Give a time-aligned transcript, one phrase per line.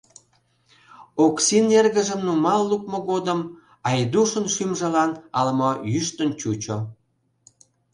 [1.25, 3.39] Оксин эргыжым нумал лукмо годым
[3.89, 6.77] Айдушын шӱмжылан ала-мо йӱштын чучо.